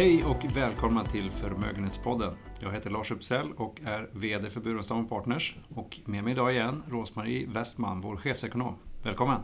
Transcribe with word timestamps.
Hej 0.00 0.24
och 0.24 0.56
välkomna 0.56 1.04
till 1.04 1.30
Förmögenhetspodden. 1.30 2.34
Jag 2.60 2.72
heter 2.72 2.90
Lars 2.90 3.10
Uppsell 3.10 3.52
och 3.52 3.80
är 3.84 4.10
VD 4.12 4.50
för 4.50 4.60
Burenstam 4.60 5.08
Partners. 5.08 5.56
Och 5.74 6.00
med 6.04 6.24
mig 6.24 6.32
idag 6.32 6.52
igen 6.52 6.82
Rosmarie 6.88 7.46
Westman, 7.46 8.00
vår 8.00 8.16
chefsekonom. 8.16 8.74
Välkommen! 9.02 9.40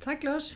Tack 0.00 0.22
Lars! 0.22 0.54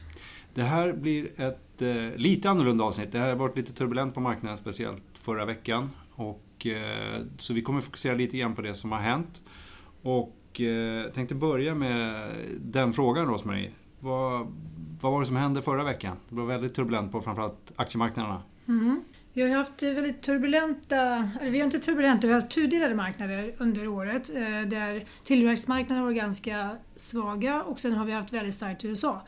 Det 0.54 0.62
här 0.62 0.92
blir 0.92 1.40
ett 1.40 1.82
eh, 1.82 2.16
lite 2.16 2.50
annorlunda 2.50 2.84
avsnitt. 2.84 3.12
Det 3.12 3.18
här 3.18 3.28
har 3.28 3.36
varit 3.36 3.56
lite 3.56 3.72
turbulent 3.72 4.14
på 4.14 4.20
marknaden, 4.20 4.58
speciellt 4.58 5.02
förra 5.12 5.44
veckan. 5.44 5.90
Och, 6.14 6.66
eh, 6.66 7.20
så 7.38 7.54
vi 7.54 7.62
kommer 7.62 7.80
fokusera 7.80 8.14
lite 8.14 8.36
grann 8.36 8.54
på 8.54 8.62
det 8.62 8.74
som 8.74 8.92
har 8.92 8.98
hänt. 8.98 9.42
Och 10.02 10.60
eh, 10.60 11.10
tänkte 11.10 11.34
börja 11.34 11.74
med 11.74 12.30
den 12.60 12.92
frågan 12.92 13.26
Rosmarie. 13.26 13.70
Vad, 14.00 14.46
vad 15.00 15.12
var 15.12 15.20
det 15.20 15.26
som 15.26 15.36
hände 15.36 15.62
förra 15.62 15.84
veckan? 15.84 16.16
Det 16.28 16.34
var 16.34 16.44
väldigt 16.44 16.74
turbulent 16.74 17.12
på 17.12 17.20
framförallt 17.22 17.72
aktiemarknaderna. 17.76 18.42
Mm. 18.68 19.02
Vi 19.36 19.42
har 19.42 19.48
haft 19.48 19.82
väldigt 19.82 20.22
turbulenta, 20.22 21.30
eller 21.40 21.50
vi 21.50 21.58
har 21.58 21.64
inte 21.64 21.78
turbulenta, 21.78 22.26
vi 22.26 22.32
har 22.32 22.40
haft 22.40 22.54
tudelade 22.54 22.94
marknader 22.94 23.54
under 23.58 23.88
året 23.88 24.30
eh, 24.30 24.60
där 24.68 25.04
tillväxtmarknaderna 25.24 26.04
var 26.04 26.12
ganska 26.12 26.76
svaga 26.96 27.62
och 27.62 27.80
sen 27.80 27.92
har 27.92 28.04
vi 28.04 28.12
haft 28.12 28.32
väldigt 28.32 28.54
starkt 28.54 28.84
i 28.84 28.88
USA. 28.88 29.22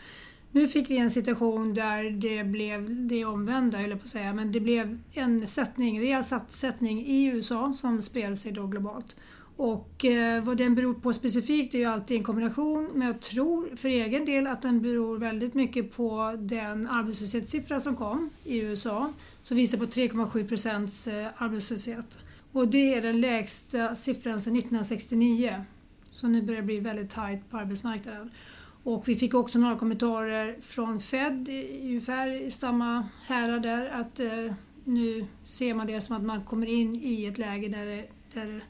Nu 0.52 0.68
fick 0.68 0.90
vi 0.90 0.98
en 0.98 1.10
situation 1.10 1.74
där 1.74 2.10
det 2.10 2.44
blev 2.44 3.06
det 3.06 3.24
omvända, 3.24 3.78
höll 3.78 3.90
jag 3.90 3.98
på 3.98 4.02
att 4.02 4.08
säga, 4.08 4.32
men 4.32 4.52
det 4.52 4.60
blev 4.60 4.98
en 5.12 5.46
sättning, 5.46 6.00
rejäl 6.00 6.24
sättning 6.48 7.06
i 7.06 7.24
USA 7.24 7.72
som 7.72 8.02
spred 8.02 8.38
sig 8.38 8.52
då 8.52 8.66
globalt. 8.66 9.16
Och 9.58 10.04
eh, 10.04 10.44
vad 10.44 10.56
den 10.56 10.74
beror 10.74 10.94
på 10.94 11.12
specifikt 11.12 11.74
är 11.74 11.78
ju 11.78 11.84
alltid 11.84 12.16
en 12.16 12.24
kombination, 12.24 12.90
men 12.94 13.06
jag 13.06 13.20
tror 13.20 13.76
för 13.76 13.88
egen 13.88 14.24
del 14.24 14.46
att 14.46 14.62
den 14.62 14.82
beror 14.82 15.18
väldigt 15.18 15.54
mycket 15.54 15.92
på 15.92 16.36
den 16.38 16.88
arbetslöshetssiffra 16.88 17.80
som 17.80 17.96
kom 17.96 18.30
i 18.44 18.58
USA, 18.58 19.12
som 19.42 19.56
visar 19.56 19.78
på 19.78 19.84
3,7 19.84 20.48
procents 20.48 21.08
eh, 21.08 21.28
arbetslöshet. 21.36 22.18
Och 22.52 22.68
det 22.68 22.94
är 22.94 23.02
den 23.02 23.20
lägsta 23.20 23.94
siffran 23.94 24.40
sedan 24.40 24.56
1969. 24.56 25.64
Så 26.10 26.28
nu 26.28 26.42
börjar 26.42 26.60
det 26.60 26.66
bli 26.66 26.80
väldigt 26.80 27.10
tajt 27.10 27.50
på 27.50 27.56
arbetsmarknaden. 27.56 28.30
Och 28.82 29.08
vi 29.08 29.16
fick 29.16 29.34
också 29.34 29.58
några 29.58 29.76
kommentarer 29.76 30.56
från 30.60 31.00
Fed, 31.00 31.48
ungefär 31.82 32.42
i 32.42 32.50
samma 32.50 33.08
härad 33.26 33.62
där, 33.62 33.88
att 33.88 34.20
eh, 34.20 34.52
nu 34.84 35.26
ser 35.44 35.74
man 35.74 35.86
det 35.86 36.00
som 36.00 36.16
att 36.16 36.22
man 36.22 36.44
kommer 36.44 36.66
in 36.66 37.00
i 37.02 37.26
ett 37.26 37.38
läge 37.38 37.68
där 37.68 37.86
det, 37.86 38.08
där 38.34 38.64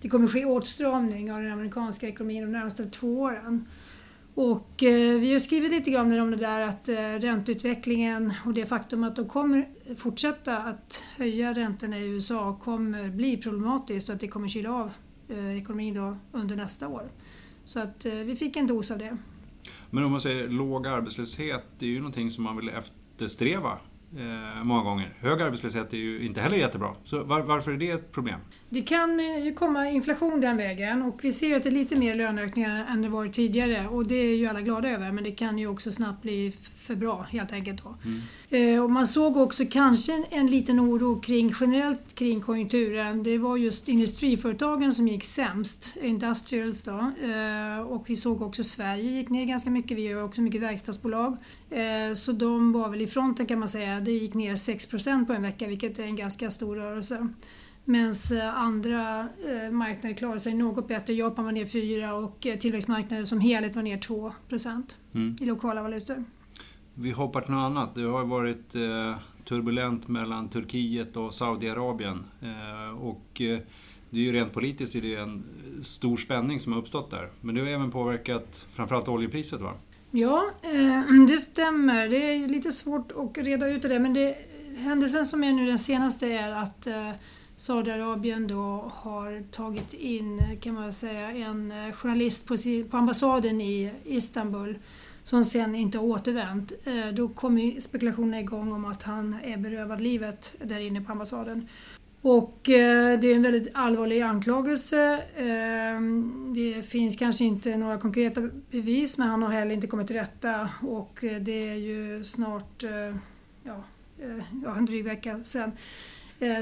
det 0.00 0.08
kommer 0.08 0.28
ske 0.28 0.44
åtstramning 0.44 1.32
av 1.32 1.42
den 1.42 1.52
amerikanska 1.52 2.08
ekonomin 2.08 2.42
de 2.42 2.52
närmaste 2.52 2.84
två 2.84 3.20
åren. 3.20 3.66
Och 4.34 4.82
eh, 4.82 5.20
vi 5.20 5.32
har 5.32 5.40
skrivit 5.40 5.72
lite 5.72 5.90
grann 5.90 6.20
om 6.20 6.30
det 6.30 6.36
där 6.36 6.60
att 6.60 6.88
eh, 6.88 6.94
ränteutvecklingen 6.96 8.32
och 8.44 8.54
det 8.54 8.66
faktum 8.66 9.04
att 9.04 9.16
de 9.16 9.28
kommer 9.28 9.68
fortsätta 9.96 10.58
att 10.58 11.04
höja 11.16 11.52
räntorna 11.52 11.98
i 11.98 12.06
USA 12.06 12.58
kommer 12.62 13.10
bli 13.10 13.36
problematiskt 13.36 14.08
och 14.08 14.14
att 14.14 14.20
det 14.20 14.28
kommer 14.28 14.48
kyla 14.48 14.72
av 14.72 14.90
eh, 15.28 15.58
ekonomin 15.58 15.94
då 15.94 16.16
under 16.32 16.56
nästa 16.56 16.88
år. 16.88 17.10
Så 17.64 17.80
att 17.80 18.06
eh, 18.06 18.14
vi 18.14 18.36
fick 18.36 18.56
en 18.56 18.66
dos 18.66 18.90
av 18.90 18.98
det. 18.98 19.16
Men 19.90 20.04
om 20.04 20.10
man 20.10 20.20
säger 20.20 20.48
låg 20.48 20.86
arbetslöshet, 20.86 21.64
det 21.78 21.86
är 21.86 21.90
ju 21.90 21.98
någonting 21.98 22.30
som 22.30 22.44
man 22.44 22.56
vill 22.56 22.68
eftersträva 22.68 23.78
eh, 24.16 24.64
många 24.64 24.82
gånger. 24.82 25.14
Hög 25.20 25.42
arbetslöshet 25.42 25.92
är 25.92 25.96
ju 25.96 26.26
inte 26.26 26.40
heller 26.40 26.56
jättebra. 26.56 26.94
Så 27.04 27.24
var, 27.24 27.42
varför 27.42 27.72
är 27.72 27.76
det 27.76 27.90
ett 27.90 28.12
problem? 28.12 28.40
Det 28.68 28.82
kan 28.82 29.18
ju 29.44 29.54
komma 29.54 29.88
inflation 29.88 30.40
den 30.40 30.56
vägen 30.56 31.02
och 31.02 31.20
vi 31.22 31.32
ser 31.32 31.46
ju 31.46 31.54
att 31.54 31.62
det 31.62 31.68
är 31.68 31.70
lite 31.70 31.96
mer 31.96 32.14
löneökningar 32.14 32.86
än 32.90 33.02
det 33.02 33.08
varit 33.08 33.32
tidigare 33.32 33.88
och 33.88 34.06
det 34.06 34.14
är 34.14 34.36
ju 34.36 34.46
alla 34.46 34.60
glada 34.60 34.90
över 34.90 35.12
men 35.12 35.24
det 35.24 35.30
kan 35.30 35.58
ju 35.58 35.66
också 35.66 35.90
snabbt 35.90 36.22
bli 36.22 36.52
för 36.76 36.94
bra 36.94 37.26
helt 37.30 37.52
enkelt. 37.52 37.82
Då. 37.82 37.94
Mm. 38.04 38.20
Eh, 38.74 38.82
och 38.82 38.90
man 38.90 39.06
såg 39.06 39.36
också 39.36 39.64
kanske 39.70 40.12
en, 40.12 40.24
en 40.30 40.46
liten 40.46 40.80
oro 40.80 41.20
kring, 41.20 41.52
generellt 41.60 42.14
kring 42.14 42.40
konjunkturen. 42.40 43.22
Det 43.22 43.38
var 43.38 43.56
just 43.56 43.88
industriföretagen 43.88 44.92
som 44.92 45.08
gick 45.08 45.24
sämst, 45.24 45.96
Industrials 46.02 46.84
då. 46.84 47.12
Eh, 47.22 47.80
och 47.88 48.04
vi 48.06 48.16
såg 48.16 48.42
också 48.42 48.64
Sverige 48.64 49.10
gick 49.10 49.30
ner 49.30 49.44
ganska 49.44 49.70
mycket, 49.70 49.96
vi 49.96 50.12
har 50.12 50.22
också 50.22 50.40
mycket 50.40 50.62
verkstadsbolag. 50.62 51.36
Eh, 51.70 52.14
så 52.14 52.32
de 52.32 52.72
var 52.72 52.88
väl 52.88 53.00
i 53.00 53.06
fronten 53.06 53.46
kan 53.46 53.58
man 53.58 53.68
säga. 53.68 54.00
Det 54.04 54.12
gick 54.12 54.34
ner 54.34 54.56
6% 54.56 55.26
på 55.26 55.32
en 55.32 55.42
vecka 55.42 55.66
vilket 55.66 55.98
är 55.98 56.04
en 56.04 56.16
ganska 56.16 56.50
stor 56.50 56.76
rörelse. 56.76 57.28
Medan 57.84 58.14
eh, 58.32 58.58
andra 58.58 59.20
eh, 59.20 59.70
marknader 59.70 60.16
klarade 60.16 60.40
sig 60.40 60.54
något 60.54 60.88
bättre. 60.88 61.14
Japan 61.14 61.44
var 61.44 61.52
ner 61.52 61.66
4 61.66 62.14
och 62.14 62.46
eh, 62.46 62.58
tillväxtmarknader 62.58 63.24
som 63.24 63.40
helhet 63.40 63.76
var 63.76 63.82
ner 63.82 63.98
2 63.98 64.32
mm. 65.14 65.36
i 65.40 65.46
lokala 65.46 65.82
valutor. 65.82 66.24
Vi 66.94 67.10
hoppar 67.10 67.40
till 67.40 67.50
något 67.50 67.64
annat. 67.64 67.94
Det 67.94 68.02
har 68.02 68.24
varit 68.24 68.72
turbulent 69.44 70.08
mellan 70.08 70.48
Turkiet 70.48 71.16
och 71.16 71.34
Saudiarabien. 71.34 72.24
Och 72.98 73.26
det 74.10 74.20
är 74.20 74.24
ju 74.24 74.32
rent 74.32 74.52
politiskt 74.52 74.94
är 74.94 75.00
det 75.00 75.14
en 75.14 75.44
stor 75.82 76.16
spänning 76.16 76.60
som 76.60 76.72
har 76.72 76.80
uppstått 76.80 77.10
där. 77.10 77.30
Men 77.40 77.54
det 77.54 77.60
har 77.60 77.68
även 77.68 77.90
påverkat 77.90 78.66
framförallt 78.72 79.08
oljepriset 79.08 79.60
va? 79.60 79.72
Ja, 80.16 80.50
eh, 80.62 80.98
mm, 80.98 81.26
det 81.26 81.38
stämmer. 81.38 82.08
Det 82.08 82.16
är 82.16 82.48
lite 82.48 82.72
svårt 82.72 83.12
att 83.12 83.38
reda 83.38 83.68
ut 83.68 83.82
det. 83.82 83.98
Men 83.98 84.14
det, 84.14 84.36
händelsen 84.76 85.24
som 85.24 85.44
är 85.44 85.52
nu 85.52 85.66
den 85.66 85.78
senaste 85.78 86.26
är 86.26 86.50
att 86.50 86.86
eh, 86.86 87.10
Saudiarabien 87.56 88.46
då 88.46 88.92
har 88.94 89.50
tagit 89.50 89.94
in 89.94 90.58
kan 90.60 90.74
man 90.74 90.92
säga 90.92 91.30
en 91.30 91.72
eh, 91.72 91.92
journalist 91.92 92.46
på, 92.46 92.56
på 92.90 92.96
ambassaden 92.96 93.60
i 93.60 93.92
Istanbul 94.04 94.78
som 95.22 95.44
sen 95.44 95.74
inte 95.74 95.98
har 95.98 96.04
återvänt. 96.04 96.72
Då 97.14 97.28
kommer 97.28 97.80
spekulationerna 97.80 98.40
igång 98.40 98.72
om 98.72 98.84
att 98.84 99.02
han 99.02 99.36
är 99.42 99.56
berövad 99.56 100.00
livet 100.00 100.54
där 100.62 100.78
inne 100.80 101.00
på 101.00 101.12
ambassaden. 101.12 101.68
Och 102.26 102.70
eh, 102.70 103.20
det 103.20 103.30
är 103.30 103.34
en 103.34 103.42
väldigt 103.42 103.68
allvarlig 103.74 104.20
anklagelse. 104.20 105.22
Eh, 105.36 106.00
det 106.54 106.82
finns 106.82 107.16
kanske 107.16 107.44
inte 107.44 107.76
några 107.76 107.98
konkreta 107.98 108.50
bevis 108.70 109.18
men 109.18 109.28
han 109.28 109.42
har 109.42 109.50
heller 109.50 109.74
inte 109.74 109.86
kommit 109.86 110.06
till 110.06 110.16
rätta 110.16 110.68
och 110.82 111.24
eh, 111.24 111.40
det 111.40 111.68
är 111.68 111.74
ju 111.74 112.24
snart 112.24 112.84
ja, 113.62 113.84
en 114.76 114.86
dryg 114.86 115.04
vecka 115.04 115.44
sedan. 115.44 115.72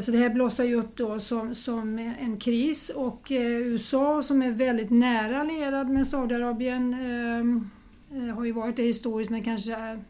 Så 0.00 0.10
det 0.10 0.18
här 0.18 0.30
blossar 0.30 0.64
ju 0.64 0.74
upp 0.74 0.96
då 0.96 1.20
som, 1.20 1.54
som 1.54 1.98
en 1.98 2.36
kris 2.36 2.90
och 2.90 3.28
USA 3.30 4.22
som 4.22 4.42
är 4.42 4.50
väldigt 4.50 4.90
nära 4.90 5.40
allierad 5.40 5.90
med 5.90 6.06
Saudiarabien 6.06 6.94
har 8.34 8.44
ju 8.44 8.52
varit 8.52 8.76
det 8.76 8.82
historiskt 8.82 9.30
men 9.30 9.42
kanske 9.42 10.00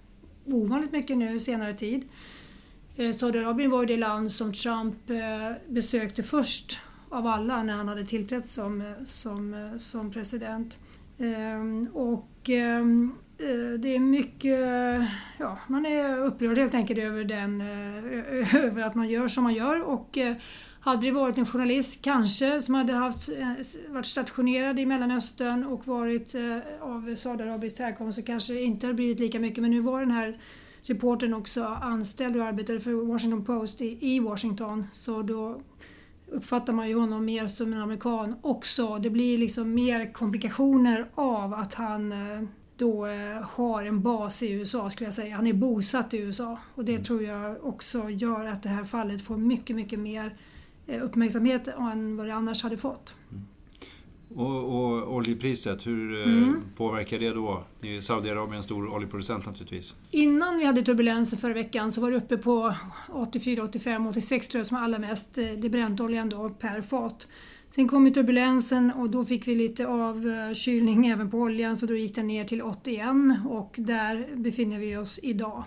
ovanligt 0.45 0.93
mycket 0.93 1.19
nu 1.19 1.41
senare 1.41 1.75
tid. 1.75 2.05
Eh, 2.97 3.13
Saudiarabien 3.13 3.71
var 3.71 3.81
ju 3.81 3.87
det 3.87 3.97
land 3.97 4.33
som 4.33 4.53
Trump 4.53 5.11
eh, 5.11 5.53
besökte 5.69 6.23
först 6.23 6.81
av 7.09 7.27
alla 7.27 7.63
när 7.63 7.75
han 7.75 7.89
hade 7.89 8.05
tillträtt 8.05 8.47
som, 8.47 8.81
eh, 8.81 9.05
som, 9.05 9.71
som 9.79 10.11
president. 10.11 10.79
Ehm, 11.19 11.83
och 11.93 12.49
ehm, 12.49 13.15
det 13.79 13.95
är 13.95 13.99
mycket, 13.99 14.59
ja, 15.39 15.59
man 15.67 15.87
är 15.87 16.19
upprörd 16.19 16.59
helt 16.59 16.75
enkelt 16.75 16.99
över, 16.99 17.25
den, 17.25 17.61
över 18.63 18.83
att 18.83 18.95
man 18.95 19.09
gör 19.09 19.29
som 19.29 19.45
man 19.45 19.55
gör 19.55 19.83
och 19.83 20.19
hade 20.81 21.07
det 21.07 21.11
varit 21.11 21.39
en 21.39 21.47
journalist 21.47 22.05
kanske 22.05 22.61
som 22.61 22.75
hade 22.75 22.93
haft, 22.93 23.29
varit 23.89 24.07
stationerad 24.07 24.79
i 24.79 24.87
Mellanöstern 24.87 25.65
och 25.65 25.87
varit 25.87 26.35
av 26.81 27.15
saudiarabisk 27.15 27.79
härkomst 27.79 28.19
så 28.19 28.23
kanske 28.23 28.53
det 28.53 28.63
inte 28.63 28.87
hade 28.87 28.95
blivit 28.95 29.21
lika 29.21 29.39
mycket 29.39 29.63
men 29.63 29.71
nu 29.71 29.81
var 29.81 30.01
den 30.01 30.11
här 30.11 30.39
reportern 30.83 31.35
också 31.35 31.65
anställd 31.65 32.37
och 32.37 32.45
arbetade 32.45 32.81
för 32.81 32.93
Washington 32.93 33.45
Post 33.45 33.81
i 33.81 34.21
Washington 34.21 34.87
så 34.93 35.23
då 35.23 35.61
uppfattar 36.27 36.73
man 36.73 36.89
ju 36.89 36.95
honom 36.99 37.25
mer 37.25 37.47
som 37.47 37.73
en 37.73 37.81
amerikan 37.81 38.35
också. 38.43 38.99
Det 38.99 39.11
blir 39.11 39.39
liksom 39.39 39.75
mer 39.75 40.13
komplikationer 40.13 41.07
av 41.15 41.55
att 41.55 41.75
han 41.75 42.13
då 42.77 43.07
eh, 43.07 43.43
har 43.43 43.83
en 43.83 44.03
bas 44.03 44.43
i 44.43 44.53
USA 44.53 44.91
skulle 44.91 45.07
jag 45.07 45.15
säga. 45.15 45.37
Han 45.37 45.47
är 45.47 45.53
bosatt 45.53 46.15
i 46.15 46.19
USA 46.19 46.59
och 46.75 46.85
det 46.85 46.93
mm. 46.93 47.05
tror 47.05 47.23
jag 47.23 47.65
också 47.65 48.11
gör 48.11 48.45
att 48.45 48.63
det 48.63 48.69
här 48.69 48.85
fallet 48.85 49.23
får 49.23 49.37
mycket, 49.37 49.77
mycket 49.77 49.99
mer 49.99 50.37
eh, 50.87 51.05
uppmärksamhet 51.05 51.69
än 51.69 52.17
vad 52.17 52.27
det 52.27 52.35
annars 52.35 52.63
hade 52.63 52.77
fått. 52.77 53.15
Mm. 53.31 53.43
Och, 54.37 54.65
och 54.65 55.15
oljepriset, 55.15 55.87
hur 55.87 56.21
eh, 56.21 56.33
mm. 56.33 56.63
påverkar 56.77 57.19
det 57.19 57.31
då? 57.31 57.65
Saudiarabien 58.01 58.53
är 58.53 58.57
en 58.57 58.63
stor 58.63 58.95
oljeproducent 58.95 59.47
naturligtvis. 59.47 59.97
Innan 60.11 60.59
vi 60.59 60.65
hade 60.65 60.83
turbulensen 60.83 61.39
förra 61.39 61.55
veckan 61.55 61.93
så 61.93 62.01
var 62.01 62.11
det 62.11 62.17
uppe 62.17 62.37
på 62.37 62.75
84, 63.09 63.65
85, 63.65 64.07
86 64.07 64.49
tror 64.49 64.59
jag 64.59 64.67
som 64.67 64.77
allra 64.77 64.99
mest. 64.99 65.35
Det 65.35 65.65
är 65.65 65.69
bräntoljan 65.69 66.29
då 66.29 66.49
per 66.49 66.83
fat. 66.83 67.29
Sen 67.71 67.89
kom 67.89 68.07
ju 68.07 68.13
turbulensen 68.13 68.93
och 68.93 69.11
då 69.11 69.25
fick 69.25 69.49
vi 69.49 69.55
lite 69.55 69.87
avkylning 69.87 71.07
även 71.07 71.31
på 71.31 71.39
oljan 71.39 71.77
så 71.77 71.87
då 71.87 71.95
gick 71.95 72.15
den 72.15 72.27
ner 72.27 72.45
till 72.45 72.63
81 72.63 73.09
och 73.49 73.75
där 73.79 74.37
befinner 74.37 74.79
vi 74.79 74.97
oss 74.97 75.21
idag. 75.23 75.65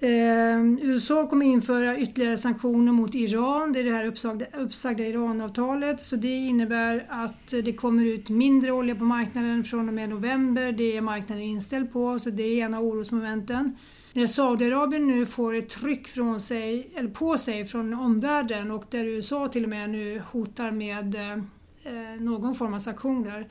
Eh, 0.00 0.62
USA 0.82 1.26
kommer 1.26 1.46
införa 1.46 1.98
ytterligare 1.98 2.36
sanktioner 2.36 2.92
mot 2.92 3.14
Iran, 3.14 3.72
det 3.72 3.80
är 3.80 3.84
det 3.84 3.92
här 3.92 4.06
uppsagda, 4.06 4.46
uppsagda 4.58 5.04
Iranavtalet. 5.04 6.02
Så 6.02 6.16
det 6.16 6.36
innebär 6.36 7.06
att 7.08 7.48
det 7.48 7.72
kommer 7.72 8.06
ut 8.06 8.28
mindre 8.28 8.72
olja 8.72 8.94
på 8.94 9.04
marknaden 9.04 9.64
från 9.64 9.88
och 9.88 9.94
med 9.94 10.08
november. 10.08 10.72
Det 10.72 10.96
är 10.96 11.00
marknaden 11.00 11.44
inställd 11.44 11.92
på, 11.92 12.18
så 12.18 12.30
det 12.30 12.42
är 12.42 12.64
en 12.64 12.74
av 12.74 12.84
orosmomenten. 12.84 13.76
när 14.12 14.26
Saudiarabien 14.26 15.06
nu 15.06 15.26
får 15.26 15.54
ett 15.54 15.68
tryck 15.68 16.08
från 16.08 16.40
sig, 16.40 16.90
eller 16.94 17.10
på 17.10 17.38
sig 17.38 17.64
från 17.64 17.94
omvärlden 17.94 18.70
och 18.70 18.84
där 18.90 19.06
USA 19.06 19.48
till 19.48 19.64
och 19.64 19.70
med 19.70 19.90
nu 19.90 20.22
hotar 20.30 20.70
med 20.70 21.14
eh, 21.14 22.20
någon 22.20 22.54
form 22.54 22.74
av 22.74 22.78
sanktioner 22.78 23.48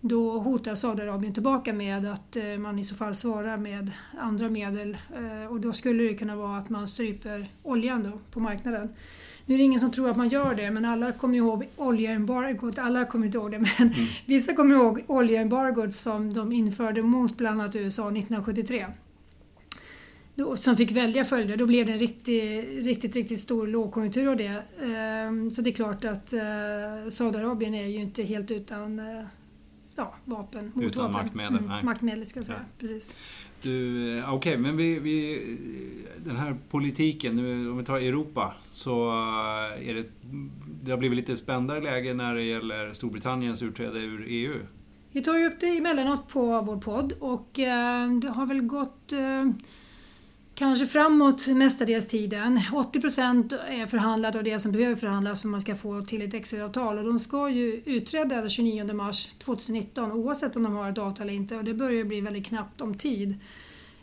då 0.00 0.38
hotar 0.38 0.74
Saudiarabien 0.74 1.34
tillbaka 1.34 1.72
med 1.72 2.06
att 2.06 2.36
eh, 2.36 2.44
man 2.58 2.78
i 2.78 2.84
så 2.84 2.94
fall 2.94 3.16
svarar 3.16 3.56
med 3.56 3.90
andra 4.18 4.48
medel 4.48 4.96
eh, 5.16 5.52
och 5.52 5.60
då 5.60 5.72
skulle 5.72 6.02
det 6.02 6.14
kunna 6.14 6.36
vara 6.36 6.58
att 6.58 6.70
man 6.70 6.86
stryper 6.86 7.48
oljan 7.62 8.02
då 8.02 8.18
på 8.30 8.40
marknaden. 8.40 8.88
Nu 9.46 9.54
är 9.54 9.58
det 9.58 9.64
ingen 9.64 9.80
som 9.80 9.90
tror 9.90 10.10
att 10.10 10.16
man 10.16 10.28
gör 10.28 10.54
det 10.54 10.70
men 10.70 10.84
alla 10.84 11.12
kommer 11.12 11.36
ihåg 11.36 11.64
oljeembargot, 11.76 12.78
alla 12.78 13.04
kommer 13.04 13.26
inte 13.26 13.38
ihåg 13.38 13.50
det 13.50 13.58
men 13.58 13.70
mm. 13.78 14.06
vissa 14.26 14.52
kommer 14.52 14.74
ihåg 14.74 15.04
oljeembargot 15.06 15.94
som 15.94 16.32
de 16.32 16.52
införde 16.52 17.02
mot 17.02 17.36
bland 17.36 17.60
annat 17.60 17.76
USA 17.76 18.02
1973 18.02 18.86
som 20.56 20.76
fick 20.76 20.90
välja 20.90 21.24
följder. 21.24 21.56
Då 21.56 21.66
blev 21.66 21.86
det 21.86 21.92
en 21.92 21.98
riktigt, 21.98 22.84
riktigt, 22.84 23.16
riktigt 23.16 23.40
stor 23.40 23.66
lågkonjunktur 23.66 24.28
av 24.28 24.36
det. 24.36 24.62
Ehm, 24.82 25.50
så 25.50 25.62
det 25.62 25.70
är 25.70 25.74
klart 25.74 26.04
att 26.04 26.32
eh, 26.32 27.10
Saudiarabien 27.10 27.74
är 27.74 27.86
ju 27.86 28.00
inte 28.00 28.22
helt 28.22 28.50
utan 28.50 29.00
ja, 29.96 30.14
vapen, 30.24 30.72
mot 30.74 30.84
Utan 30.84 31.12
vapen. 31.12 31.12
maktmedel? 31.12 31.58
Mm. 31.58 31.84
Maktmedel 31.84 32.26
ska 32.26 32.38
jag 32.38 32.46
säga, 32.46 32.58
ja. 32.58 32.74
precis. 32.78 33.14
Eh, 33.64 33.70
Okej, 33.70 34.34
okay, 34.34 34.56
men 34.56 34.76
vi, 34.76 34.98
vi, 34.98 35.42
den 36.24 36.36
här 36.36 36.56
politiken, 36.70 37.36
nu, 37.36 37.70
om 37.70 37.78
vi 37.78 37.84
tar 37.84 37.96
Europa, 37.96 38.54
så 38.72 39.08
eh, 39.08 39.88
är 39.88 39.94
det, 39.94 40.04
det 40.82 40.90
har 40.90 40.98
blivit 40.98 41.16
lite 41.16 41.36
spändare 41.36 41.80
läge 41.80 42.14
när 42.14 42.34
det 42.34 42.42
gäller 42.42 42.92
Storbritanniens 42.92 43.62
utträde 43.62 43.98
ur 43.98 44.24
EU. 44.28 44.54
Vi 45.12 45.22
tar 45.22 45.38
ju 45.38 45.46
upp 45.46 45.60
det 45.60 45.78
emellanåt 45.78 46.28
på 46.28 46.60
vår 46.60 46.76
podd 46.76 47.12
och 47.20 47.58
eh, 47.58 48.10
det 48.10 48.28
har 48.28 48.46
väl 48.46 48.60
gått 48.60 49.12
Kanske 50.60 50.86
framåt 50.86 51.46
mestadels 51.46 52.08
tiden. 52.08 52.60
80 52.74 53.00
procent 53.00 53.52
är 53.52 53.86
förhandlat 53.86 54.36
av 54.36 54.44
det 54.44 54.58
som 54.58 54.72
behöver 54.72 54.96
förhandlas 54.96 55.40
för 55.40 55.48
att 55.48 55.50
man 55.50 55.60
ska 55.60 55.76
få 55.76 56.04
till 56.04 56.22
ett 56.22 56.34
exit-avtal 56.34 56.98
och 56.98 57.04
de 57.04 57.18
ska 57.18 57.48
ju 57.48 57.82
utträda 57.84 58.36
den 58.36 58.50
29 58.50 58.92
mars 58.92 59.26
2019 59.26 60.12
oavsett 60.12 60.56
om 60.56 60.62
de 60.62 60.72
har 60.72 60.88
ett 60.88 60.98
avtal 60.98 61.26
eller 61.26 61.36
inte 61.36 61.56
och 61.56 61.64
det 61.64 61.74
börjar 61.74 62.04
bli 62.04 62.20
väldigt 62.20 62.46
knappt 62.46 62.80
om 62.80 62.94
tid. 62.94 63.34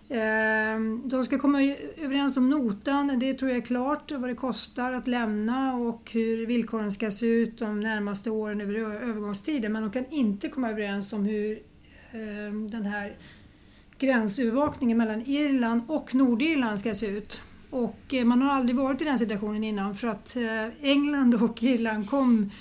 Ehm, 0.09 1.01
de 1.06 1.24
ska 1.24 1.39
komma 1.39 1.75
överens 1.98 2.38
om 2.38 2.50
notan, 2.50 3.19
det 3.19 3.33
tror 3.33 3.51
jag 3.51 3.57
är 3.57 3.65
klart, 3.65 4.12
vad 4.12 4.30
det 4.30 4.36
kostar 4.36 4.94
att 4.94 5.07
lämna 5.07 5.75
och 5.75 6.12
hur 6.12 6.45
villkoren 6.45 6.92
ska 6.92 7.12
se 7.12 7.25
ut 7.25 7.57
de 7.57 7.80
närmaste 7.80 8.30
åren 8.30 8.62
över 8.62 8.75
övergångstiden 8.80 9.74
men 9.74 9.81
de 9.81 9.92
kan 9.92 10.06
inte 10.09 10.50
komma 10.50 10.69
överens 10.69 11.13
om 11.13 11.25
hur 11.25 11.59
ehm, 12.12 12.71
den 12.71 12.86
här 12.86 13.13
gränsövervakningen 13.99 14.97
mellan 14.97 15.21
Irland 15.21 15.81
och 15.88 16.15
Nordirland 16.15 16.79
ska 16.79 16.94
se 16.94 17.07
ut. 17.07 17.41
Och 17.69 18.13
eh, 18.13 18.25
man 18.25 18.41
har 18.41 18.51
aldrig 18.51 18.75
varit 18.75 19.01
i 19.01 19.05
den 19.05 19.17
situationen 19.17 19.63
innan 19.63 19.95
för 19.95 20.07
att 20.07 20.35
eh, 20.35 20.67
England 20.81 21.35
och 21.44 21.63
Irland 21.63 22.09
kom 22.09 22.51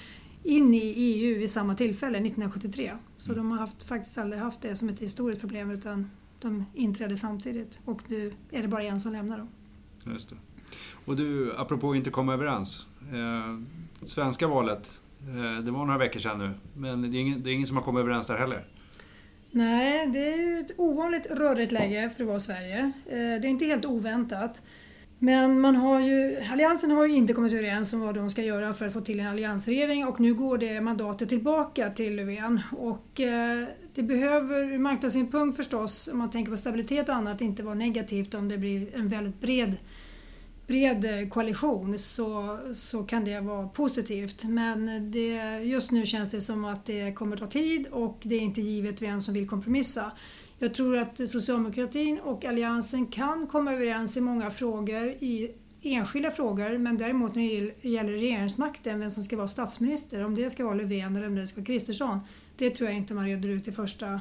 in 0.43 0.75
i 0.75 0.93
EU 0.97 1.39
vid 1.39 1.51
samma 1.51 1.75
tillfälle, 1.75 2.19
1973. 2.19 2.93
Så 3.17 3.33
mm. 3.33 3.45
de 3.45 3.53
har 3.53 3.59
haft, 3.59 3.83
faktiskt 3.83 4.19
aldrig 4.19 4.43
haft 4.43 4.61
det 4.61 4.77
som 4.77 4.89
ett 4.89 5.01
historiskt 5.01 5.41
problem 5.41 5.71
utan 5.71 6.11
de 6.41 6.65
inträdde 6.75 7.17
samtidigt 7.17 7.79
och 7.85 8.01
nu 8.07 8.33
är 8.51 8.63
det 8.63 8.69
bara 8.69 8.83
en 8.83 9.01
som 9.01 9.13
lämnar 9.13 9.39
dem. 9.39 9.49
Just 10.05 10.31
det. 10.31 10.37
Och 11.05 11.17
du, 11.17 11.57
apropå 11.57 11.91
att 11.91 11.97
inte 11.97 12.11
komma 12.11 12.35
överens. 12.35 12.87
Eh, 13.01 13.61
svenska 14.07 14.49
valet, 14.49 15.01
eh, 15.21 15.65
det 15.65 15.71
var 15.71 15.85
några 15.85 15.99
veckor 15.99 16.21
sedan 16.21 16.39
nu, 16.39 16.55
men 16.75 17.03
det 17.03 17.19
är, 17.19 17.21
ingen, 17.21 17.43
det 17.43 17.51
är 17.51 17.55
ingen 17.55 17.67
som 17.67 17.77
har 17.77 17.85
kommit 17.85 18.01
överens 18.01 18.27
där 18.27 18.39
heller. 18.39 18.67
Nej, 19.51 20.07
det 20.07 20.33
är 20.33 20.37
ju 20.37 20.61
ett 20.61 20.73
ovanligt 20.77 21.27
rörigt 21.31 21.73
läge 21.73 22.11
för 22.17 22.25
att 22.25 22.29
vara 22.29 22.41
Sverige. 22.41 22.93
Eh, 23.07 23.17
det 23.17 23.19
är 23.19 23.47
inte 23.47 23.65
helt 23.65 23.85
oväntat. 23.85 24.63
Men 25.19 25.61
man 25.61 25.77
har 25.77 26.01
ju, 26.01 26.37
Alliansen 26.53 26.91
har 26.91 27.07
ju 27.07 27.15
inte 27.15 27.33
kommit 27.33 27.53
överens 27.53 27.93
om 27.93 28.01
vad 28.01 28.15
de 28.15 28.31
ska 28.31 28.43
göra 28.43 28.73
för 28.73 28.87
att 28.87 28.93
få 28.93 29.01
till 29.01 29.21
en 29.21 29.27
alliansregering 29.27 30.07
och 30.07 30.21
nu 30.21 30.35
går 30.35 30.59
det 30.59 30.81
mandatet 30.81 31.29
tillbaka 31.29 31.91
till 31.91 32.17
Löfven. 32.17 32.61
Och 32.79 33.21
eh, 33.21 33.65
det 33.95 34.03
behöver 34.03 34.73
ur 34.73 34.79
marknadssynpunkt 34.79 35.57
förstås, 35.57 36.09
om 36.13 36.19
man 36.19 36.31
tänker 36.31 36.51
på 36.51 36.57
stabilitet 36.57 37.09
och 37.09 37.15
annat, 37.15 37.41
inte 37.41 37.63
vara 37.63 37.75
negativt 37.75 38.35
om 38.35 38.49
det 38.49 38.59
blir 38.59 38.97
en 38.97 39.09
väldigt 39.09 39.41
bred 39.41 39.77
bred 40.67 41.31
koalition 41.31 41.99
så, 41.99 42.59
så 42.73 43.03
kan 43.03 43.25
det 43.25 43.41
vara 43.41 43.69
positivt. 43.69 44.45
Men 44.45 45.11
det, 45.11 45.59
just 45.63 45.91
nu 45.91 46.07
känns 46.07 46.31
det 46.31 46.41
som 46.41 46.65
att 46.65 46.85
det 46.85 47.13
kommer 47.13 47.37
ta 47.37 47.47
tid 47.47 47.87
och 47.87 48.19
det 48.23 48.35
är 48.35 48.41
inte 48.41 48.61
givet 48.61 49.03
vem 49.03 49.21
som 49.21 49.35
vill 49.35 49.49
kompromissa. 49.49 50.13
Jag 50.59 50.75
tror 50.75 50.99
att 50.99 51.29
socialdemokratin 51.29 52.19
och 52.19 52.45
alliansen 52.45 53.07
kan 53.07 53.47
komma 53.47 53.73
överens 53.73 54.17
i 54.17 54.21
många 54.21 54.51
frågor, 54.51 55.07
i 55.07 55.55
enskilda 55.83 56.31
frågor, 56.31 56.79
men 56.79 56.99
däremot 56.99 57.35
när 57.35 57.43
det 57.43 57.89
gäller 57.89 58.13
regeringsmakten, 58.13 59.01
vem 59.01 59.11
som 59.11 59.25
ska 59.25 59.37
vara 59.37 59.49
statsminister, 59.49 60.25
om 60.25 60.35
det 60.35 60.51
ska 60.51 60.65
vara 60.65 60.75
Löfven 60.75 61.17
eller 61.17 61.27
om 61.27 61.35
det 61.35 61.47
ska 61.47 61.61
vara 61.61 61.67
Kristersson, 61.67 62.21
det 62.57 62.71
tror 62.71 62.89
jag 62.89 62.97
inte 62.97 63.15
man 63.15 63.27
reder 63.27 63.49
ut 63.49 63.69
i 63.69 63.73
första, 63.73 64.21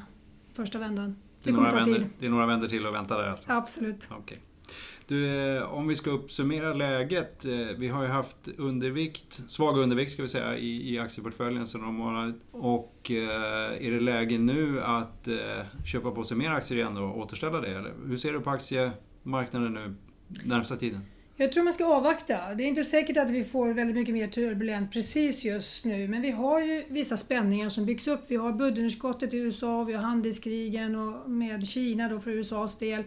första 0.53 0.80
vändan. 0.80 1.15
Det, 1.44 1.50
det 1.50 1.56
kommer 1.56 1.71
ta 1.71 1.83
tid. 1.83 2.06
Det 2.19 2.25
är 2.25 2.30
några 2.30 2.45
vändor 2.45 2.68
till 2.68 2.86
att 2.86 2.94
vänta 2.94 3.18
där 3.18 3.30
alltså? 3.30 3.51
Absolut. 3.51 4.07
Okay. 4.19 4.38
Du, 5.07 5.47
eh, 5.55 5.73
om 5.73 5.87
vi 5.87 5.95
ska 5.95 6.09
uppsummera 6.09 6.73
läget. 6.73 7.45
Eh, 7.45 7.51
vi 7.77 7.87
har 7.87 8.03
ju 8.03 8.09
haft 8.09 8.47
undervikt, 8.57 9.41
svag 9.47 9.77
undervikt 9.77 10.11
ska 10.11 10.21
vi 10.21 10.27
säga, 10.27 10.57
i, 10.57 10.93
i 10.93 10.99
aktieportföljen 10.99 11.67
sedan 11.67 11.81
några 11.81 11.93
månader. 11.93 12.33
Och 12.51 13.11
eh, 13.11 13.87
är 13.87 13.91
det 13.91 13.99
läge 13.99 14.37
nu 14.37 14.81
att 14.81 15.27
eh, 15.27 15.35
köpa 15.85 16.11
på 16.11 16.23
sig 16.23 16.37
mer 16.37 16.49
aktier 16.49 16.77
igen 16.77 16.97
och 16.97 17.19
återställa 17.19 17.61
det? 17.61 17.67
Eller 17.67 17.93
hur 18.07 18.17
ser 18.17 18.33
du 18.33 18.39
på 18.39 18.49
aktiemarknaden 18.49 19.73
nu 19.73 19.95
närmsta 20.43 20.75
tiden? 20.75 21.01
Jag 21.37 21.51
tror 21.51 21.63
man 21.63 21.73
ska 21.73 21.85
avvakta. 21.85 22.53
Det 22.53 22.63
är 22.63 22.67
inte 22.67 22.83
säkert 22.83 23.17
att 23.17 23.29
vi 23.29 23.43
får 23.43 23.73
väldigt 23.73 23.95
mycket 23.95 24.13
mer 24.13 24.27
turbulent 24.27 24.91
precis 24.91 25.45
just 25.45 25.85
nu, 25.85 26.07
men 26.07 26.21
vi 26.21 26.31
har 26.31 26.61
ju 26.61 26.83
vissa 26.87 27.17
spänningar 27.17 27.69
som 27.69 27.85
byggs 27.85 28.07
upp. 28.07 28.21
Vi 28.27 28.35
har 28.35 28.51
budgetunderskottet 28.51 29.33
i 29.33 29.37
USA, 29.37 29.83
vi 29.83 29.93
har 29.93 30.01
handelskrigen 30.01 30.95
och 30.95 31.29
med 31.29 31.67
Kina 31.67 32.09
då 32.09 32.19
för 32.19 32.31
USAs 32.31 32.77
del 32.77 33.03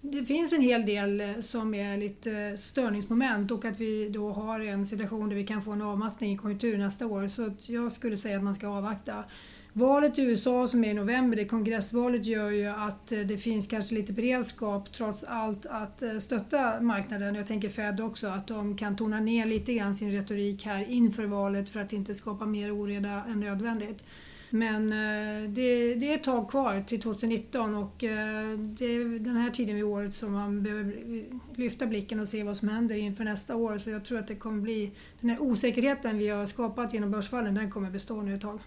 det 0.00 0.24
finns 0.24 0.52
en 0.52 0.62
hel 0.62 0.86
del 0.86 1.20
eh, 1.20 1.38
som 1.40 1.74
är 1.74 1.96
lite 1.96 2.32
eh, 2.32 2.54
störningsmoment 2.54 3.50
och 3.50 3.64
att 3.64 3.80
vi 3.80 4.08
då 4.08 4.30
har 4.30 4.60
en 4.60 4.86
situation 4.86 5.28
där 5.28 5.36
vi 5.36 5.46
kan 5.46 5.62
få 5.62 5.70
en 5.70 5.82
avmattning 5.82 6.32
i 6.32 6.36
konjunkturen 6.36 6.80
nästa 6.80 7.06
år. 7.06 7.28
Så 7.28 7.50
jag 7.66 7.92
skulle 7.92 8.16
säga 8.16 8.36
att 8.36 8.44
man 8.44 8.54
ska 8.54 8.68
avvakta. 8.68 9.24
Valet 9.72 10.18
i 10.18 10.22
USA 10.22 10.66
som 10.66 10.84
är 10.84 10.90
i 10.90 10.94
november, 10.94 11.36
det 11.36 11.44
kongressvalet, 11.44 12.26
gör 12.26 12.50
ju 12.50 12.66
att 12.66 13.12
eh, 13.12 13.20
det 13.20 13.38
finns 13.38 13.66
kanske 13.66 13.94
lite 13.94 14.12
beredskap 14.12 14.92
trots 14.92 15.24
allt 15.24 15.66
att 15.66 16.02
stötta 16.20 16.80
marknaden. 16.80 17.34
Jag 17.34 17.46
tänker 17.46 17.68
Fed 17.68 18.00
också, 18.00 18.28
att 18.28 18.46
de 18.46 18.76
kan 18.76 18.96
tona 18.96 19.20
ner 19.20 19.46
lite 19.46 19.74
grann 19.74 19.94
sin 19.94 20.12
retorik 20.12 20.66
här 20.66 20.90
inför 20.90 21.24
valet 21.24 21.70
för 21.70 21.80
att 21.80 21.92
inte 21.92 22.14
skapa 22.14 22.46
mer 22.46 22.72
oreda 22.72 23.24
än 23.28 23.40
nödvändigt. 23.40 24.04
Men 24.50 24.92
eh, 24.92 25.50
det, 25.50 25.94
det, 25.94 26.10
är 26.10 26.14
ett 26.14 26.24
tag 26.24 26.50
kvar 26.50 26.84
till 26.86 27.00
2019 27.00 27.74
och 27.74 28.04
eh, 28.04 28.58
det 28.58 28.84
är 28.84 29.18
den 29.18 29.36
här 29.36 29.50
tiden 29.50 29.74
vid 29.74 29.84
året 29.84 30.14
som 30.14 30.32
man 30.32 30.62
behöver 30.62 30.96
lyfta 31.54 31.86
blicken 31.86 32.20
och 32.20 32.28
se 32.28 32.44
vad 32.44 32.56
som 32.56 32.68
händer 32.68 32.96
inför 32.96 33.24
nästa 33.24 33.56
år. 33.56 33.78
Så 33.78 33.90
jag 33.90 34.04
tror 34.04 34.18
att 34.18 34.28
det 34.28 34.34
kommer 34.34 34.60
bli, 34.60 34.92
den 35.20 35.30
här 35.30 35.42
osäkerheten 35.42 36.18
vi 36.18 36.28
har 36.28 36.46
skapat 36.46 36.94
genom 36.94 37.10
börsfallen, 37.10 37.54
den 37.54 37.70
kommer 37.70 37.90
bestå 37.90 38.22
nu 38.22 38.34
ett 38.34 38.40
tag. 38.40 38.60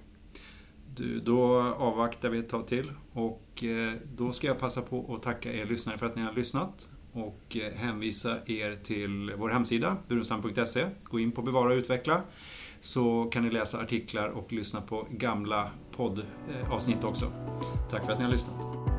Du, 0.96 1.20
då 1.20 1.62
avvaktar 1.62 2.30
vi 2.30 2.40
ett 2.40 2.50
tag 2.50 2.68
till 2.68 2.92
och 3.14 3.64
eh, 3.64 3.94
då 4.16 4.32
ska 4.32 4.48
jag 4.48 4.60
passa 4.60 4.82
på 4.82 5.16
att 5.16 5.24
tacka 5.24 5.54
er 5.54 5.66
lyssnare 5.66 5.98
för 5.98 6.06
att 6.06 6.16
ni 6.16 6.22
har 6.22 6.34
lyssnat 6.34 6.88
och 7.14 7.58
eh, 7.58 7.74
hänvisa 7.74 8.38
er 8.46 8.76
till 8.84 9.34
vår 9.38 9.50
hemsida, 9.50 9.98
burenstam.se. 10.08 10.86
Gå 11.04 11.20
in 11.20 11.32
på 11.32 11.42
Bevara 11.42 11.74
och 11.74 11.78
utveckla 11.78 12.22
så 12.82 13.30
kan 13.32 13.44
ni 13.44 13.50
läsa 13.50 13.80
artiklar 13.80 14.30
och 14.30 14.54
lyssna 14.54 14.82
på 14.82 15.08
gamla 15.10 15.72
poddavsnitt 15.92 17.04
också. 17.04 17.32
Tack 17.90 18.06
för 18.06 18.12
att 18.12 18.18
ni 18.20 18.26
har 18.26 18.32
lyssnat. 18.32 18.91